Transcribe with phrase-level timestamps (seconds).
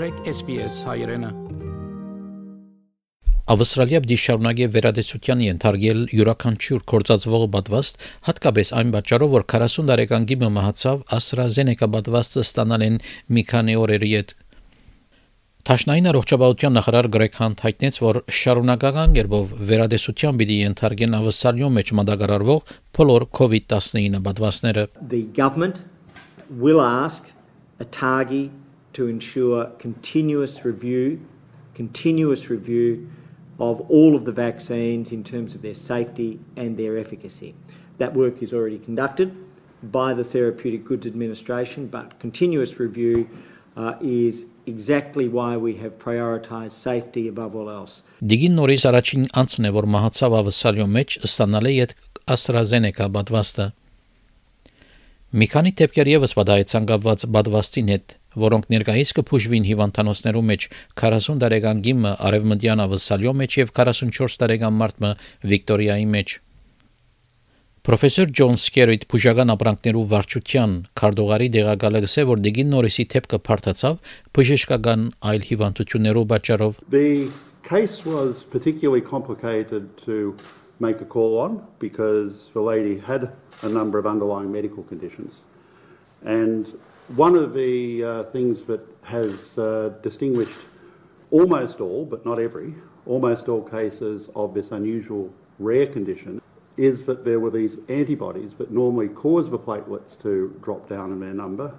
[0.00, 1.28] մտրեք SPS հայրենը
[3.52, 10.48] Ավստրալիա պիտի շարունակի վերադեսության ենթարկել յուրաքանչյուր կորցածվող պատվաստ, հատկապես այն պատճառով, որ 40 տարեկան գիմը
[10.54, 12.96] մահացավ AstraZeneca պատվաստը ստանալեն
[13.36, 14.32] մի քանի օրերի հետ
[15.68, 22.72] Տաշնային առողջապահության նախարար Գրեգ Հանտ հայտնեց, որ շարունակական երբով վերադեսության պիտի ենթարկեն ավսալյո մեջ մատակարարվող
[22.96, 25.84] բոլոր COVID-19 պատվաստները։ The government
[26.48, 27.28] will ask
[27.84, 28.42] ATAGI
[28.93, 31.19] to ensure continuous review,
[31.73, 33.09] continuous review
[33.59, 37.55] of all of the vaccines in terms of their safety and their efficacy.
[37.97, 39.35] That work is already conducted
[39.83, 43.29] by the Therapeutic Goods Administration, but continuous review
[43.77, 48.01] uh, is exactly why we have prioritised safety above all else.
[48.23, 51.95] Դիգին նորից առաջին անցն է, որ մահացավ ավսալյո մեջ ստանալ է այդ
[52.35, 53.67] AstraZeneca պատվաստը։
[55.35, 60.68] Մի քանի դեպքեր եւս պատահեցան կապված պատվաստին հետ, որոնք ներկայիս կփուժվին հիվանդանոցներու մեջ
[61.02, 65.10] 40 տարեկան գիմը արևմտյան ավսալյո մեջ եւ 44 տարեկան մարդը
[65.50, 66.38] Վիկտորիայի մեջ։
[67.80, 73.94] Պրոֆեսոր Ջոն Սկերիտ բուժական ապրանքներու վարչության քարտուղարի դեղակալը գսե որ դիգին նորիսի թեփքը փարթացավ
[74.36, 77.30] բժշկական այլ հիվանդություններով պատճառով The
[77.64, 80.36] case was particularly complicated to
[80.78, 85.40] make a call on because the lady had a number of underlying medical conditions.
[86.24, 90.58] And one of the uh, things that has uh, distinguished
[91.30, 92.74] almost all, but not every,
[93.06, 96.40] almost all cases of this unusual rare condition
[96.76, 101.20] is that there were these antibodies that normally cause the platelets to drop down in
[101.20, 101.74] their number.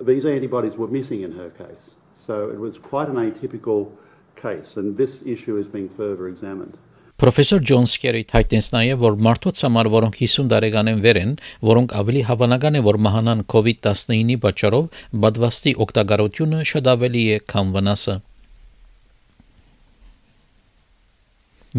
[0.00, 1.94] These antibodies were missing in her case.
[2.16, 3.92] So it was quite an atypical
[4.36, 6.78] case, and this issue is being further examined.
[7.24, 11.30] Պրոֆեսոր Ջոն Սկերի հայտնեց նաև, որ մարդոց համար, որոնք 50 տարեկան են վեր են,
[11.64, 14.90] որոնք ավելի հավանական է, որ մահանան COVID-19-ի պատճառով,
[15.24, 18.16] բադվաստի օգտակարությունը շատ ավելի է, քան վնասը։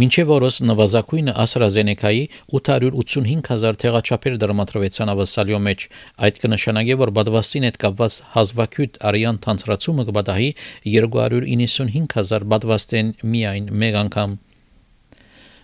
[0.01, 2.25] Մինչև օրս նվազագույնը AstraZeneca-ի
[2.57, 5.85] 885000 թեղաչափեր դրամատրվեցան ավասալյո մեջ։
[6.25, 10.49] Այդ կնշանակի, որ բադվաստին հետ կապված հազվագյուտ արյան թանցրացումը կբադահի
[10.97, 14.35] 295000 բադվաստեն միայն մեկ անգամ։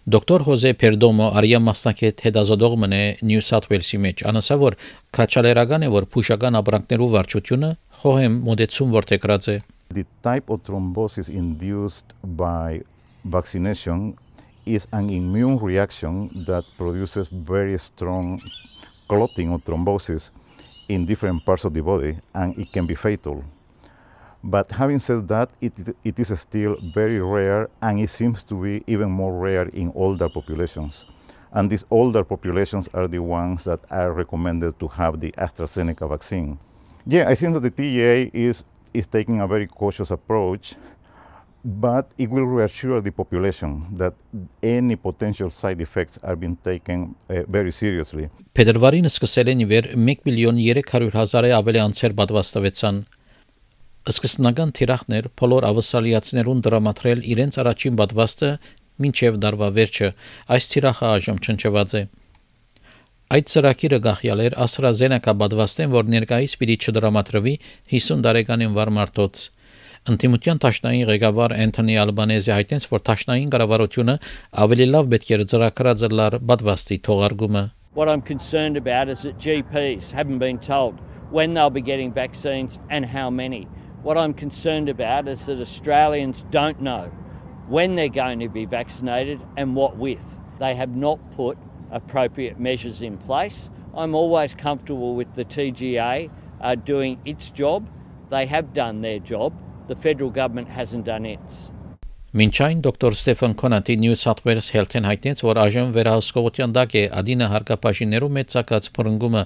[0.09, 4.75] Դոկտոր Հոզե Պերդոմո արիա մասնակետ հետազոտողն է Նյու Սաութ Ուելսի մեջ։ Անասա որ
[5.13, 7.69] քաչալերական է որ փուշական ապրանքներու վարչությունը
[8.01, 9.55] խոհեմ մոդեցում որտեղած է։
[9.93, 12.81] The type of thrombosis induced by
[13.29, 14.17] vaccination
[14.65, 18.41] is an immune reaction that produces very strong
[19.05, 20.31] clotting or thrombosis
[20.89, 23.45] in different parts of the body and it can be fatal.
[24.42, 25.72] But having said that, it,
[26.04, 30.28] it is still very rare and it seems to be even more rare in older
[30.28, 31.04] populations.
[31.52, 36.58] And these older populations are the ones that are recommended to have the AstraZeneca vaccine.
[37.06, 40.74] Yeah, I think that the TEA is, is taking a very cautious approach,
[41.64, 44.14] but it will reassure the population that
[44.62, 48.28] any potential side effects are being taken uh, very seriously.
[48.54, 53.00] Փետրվարին սկսել են իվեր 1 միլիոն 300 հազարը ավելի անցեր պատվաստվեցան
[54.09, 58.47] Սկզբնական թիրախներ բոլոր ավսալիացիներուն դրամատրել իրենց առաջին պատվաստը
[59.05, 60.07] մինչև դարվա վերջը
[60.55, 62.01] այս թիրախը այժմ չնչված է
[63.31, 67.53] Այդ ծրագիրը գախյալ էր AstraZeneca պատվաստեն, որ ներկայիս պիտի չդրամատրվի
[67.93, 69.43] 50 տարեկանին վար մարտոց։
[70.11, 74.15] Ընտիմության տաշնային ղեկավար Անթոնի Ալբանեզի հայտնեց, որ տաշնային կառավարությունը
[74.65, 77.63] ավելի լավ պետք է ծրագրած լար պատվաստի թողարկումը։
[77.93, 82.79] What I'm concerned about is that GPs haven't been told when they'll be getting vaccines
[82.89, 83.67] and how many.
[84.03, 87.11] What I'm concerned about is that Australians don't know
[87.67, 90.39] when they're going to be vaccinated and what with.
[90.57, 91.55] They have not put
[91.91, 93.69] appropriate measures in place.
[93.93, 96.31] I'm always comfortable with the TGA
[96.61, 97.91] uh, doing its job.
[98.31, 99.53] They have done their job.
[99.85, 101.69] The federal government hasn't done its.
[102.31, 107.01] Մինչ այն դոկտոր Ստեֆան Կոնատի New South Wales Health-ն հայտնեց, որ այժմ վերահսկողության տակ է
[107.19, 109.41] ադինը հարկապաշիներու մեծ ցակած փրկումը,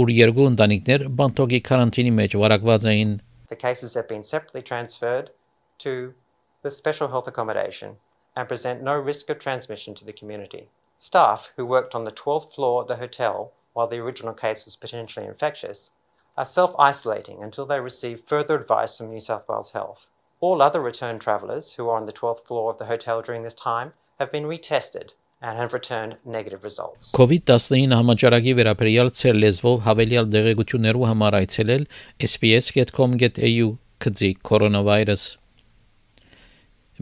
[0.00, 3.12] ուր երկու ընտանիքներ բանտոգի կարանտինի մեջ վարակված էին
[3.52, 5.30] the cases have been separately transferred
[5.76, 6.14] to
[6.62, 7.96] the special health accommodation
[8.34, 10.70] and present no risk of transmission to the community.
[10.96, 14.74] Staff who worked on the 12th floor of the hotel while the original case was
[14.74, 15.90] potentially infectious
[16.34, 20.08] are self isolating until they receive further advice from New South Wales Health.
[20.40, 23.52] All other return travellers who are on the 12th floor of the hotel during this
[23.52, 27.12] time have been retested and have returned negative results.
[27.18, 31.86] COVID-19 համաճարակի վերաբերյալ ցեր լեզվով հավելյալ դեղեցություններու համար այցելել
[32.30, 33.68] sps.com.au
[34.02, 35.24] քծի կորոնավիրուս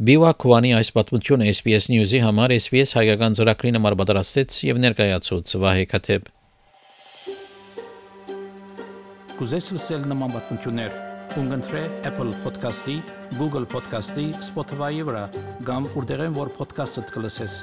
[0.00, 5.84] Բիվա Քվանի այս պատմությունը SPS News-ի համար SPS հայկական ծրագրին համար պատրաստեց եւ ներկայացուց Վահե
[5.92, 6.32] Քաթեբ
[9.40, 10.98] Կուզես լսել նման պատմություններ
[11.38, 12.96] Ունգընտրե Apple Podcast-ի,
[13.38, 15.22] Google Podcast-ի, Spotify-ի վրա,
[15.68, 17.54] կամ որտեղեն որ podcast-ը դուք լսես։